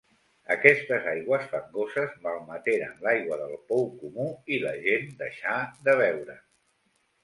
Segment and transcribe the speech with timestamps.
[0.53, 6.47] Aquestes aigües fangoses malmeteren l'aigua del pou comú i la gent deixà de beure'n.